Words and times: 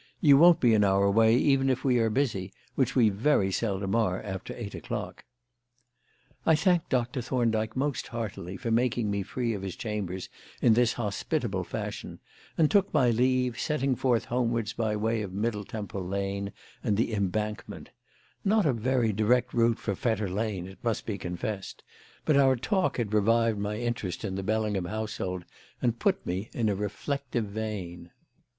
You 0.19 0.35
won't 0.35 0.59
be 0.59 0.73
in 0.73 0.83
our 0.83 1.11
way 1.11 1.35
even 1.37 1.69
if 1.69 1.83
we 1.83 1.99
are 1.99 2.09
busy, 2.09 2.51
which 2.73 2.95
we 2.95 3.09
very 3.09 3.51
seldom 3.51 3.93
are 3.93 4.19
after 4.19 4.51
eight 4.57 4.73
o'clock." 4.73 5.25
I 6.43 6.55
thanked 6.55 6.89
Dr. 6.89 7.21
Thorndyke 7.21 7.75
most 7.75 8.07
heartily 8.07 8.57
for 8.57 8.71
making 8.71 9.11
me 9.11 9.21
free 9.21 9.53
of 9.53 9.61
his 9.61 9.75
chambers 9.75 10.27
in 10.59 10.73
this 10.73 10.93
hospitable 10.93 11.63
fashion 11.63 12.19
and 12.57 12.71
took 12.71 12.91
my 12.91 13.11
leave, 13.11 13.59
setting 13.59 13.95
forth 13.95 14.25
homewards 14.25 14.73
by 14.73 14.95
way 14.95 15.21
of 15.21 15.33
Middle 15.33 15.63
Temple 15.65 16.03
Lane 16.03 16.51
and 16.83 16.97
the 16.97 17.13
Embankment; 17.13 17.91
not 18.43 18.65
a 18.65 18.73
very 18.73 19.13
direct 19.13 19.53
route 19.53 19.77
for 19.77 19.93
Fetter 19.93 20.27
Lane, 20.31 20.65
it 20.65 20.79
must 20.83 21.05
be 21.05 21.19
confessed; 21.19 21.83
but 22.25 22.35
our 22.35 22.55
talk 22.55 22.97
had 22.97 23.13
revived 23.13 23.59
my 23.59 23.77
interest 23.77 24.25
in 24.25 24.33
the 24.33 24.41
Bellingham 24.41 24.85
household 24.85 25.45
and 25.79 25.99
put 25.99 26.25
me 26.25 26.49
in 26.53 26.69
a 26.69 26.75
reflective 26.75 27.45
vein. 27.45 28.09